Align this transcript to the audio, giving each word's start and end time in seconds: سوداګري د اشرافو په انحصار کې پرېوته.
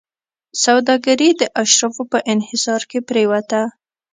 سوداګري 0.63 1.29
د 1.41 1.41
اشرافو 1.61 2.03
په 2.11 2.19
انحصار 2.33 2.81
کې 2.89 2.99
پرېوته. 3.09 3.61